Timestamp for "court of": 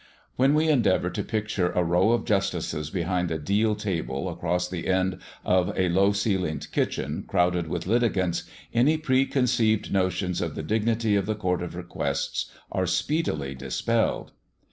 11.35-11.75